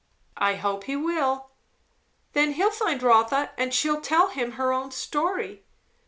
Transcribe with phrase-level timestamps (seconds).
[0.39, 1.51] "I hope he will."
[2.33, 5.63] "Then he'll find Rotha, and she'll tell him her own story."